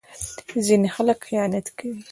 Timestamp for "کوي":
1.77-2.01